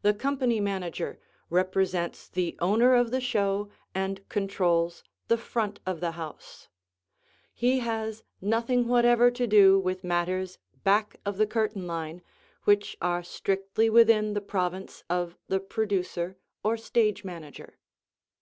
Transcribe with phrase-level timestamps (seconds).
[0.00, 6.12] The Company Manager represents the owner of the show and controls the "front of the
[6.12, 6.68] house."
[7.52, 12.22] He has nothing whatever to do with matters back of the curtain line,
[12.64, 17.76] which are strictly within the province of the producer or stage manager.